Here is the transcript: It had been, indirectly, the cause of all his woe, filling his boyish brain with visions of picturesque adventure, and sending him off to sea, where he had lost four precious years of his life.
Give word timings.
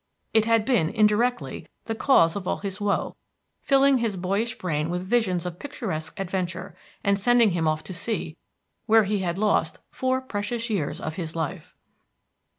It 0.33 0.45
had 0.45 0.65
been, 0.65 0.89
indirectly, 0.89 1.67
the 1.85 1.93
cause 1.93 2.35
of 2.35 2.47
all 2.47 2.57
his 2.57 2.81
woe, 2.81 3.17
filling 3.61 3.99
his 3.99 4.17
boyish 4.17 4.57
brain 4.57 4.89
with 4.89 5.03
visions 5.05 5.45
of 5.45 5.59
picturesque 5.59 6.19
adventure, 6.19 6.75
and 7.03 7.19
sending 7.19 7.51
him 7.51 7.67
off 7.67 7.83
to 7.83 7.93
sea, 7.93 8.35
where 8.87 9.03
he 9.03 9.19
had 9.19 9.37
lost 9.37 9.77
four 9.91 10.19
precious 10.19 10.71
years 10.71 10.99
of 10.99 11.17
his 11.17 11.35
life. 11.35 11.75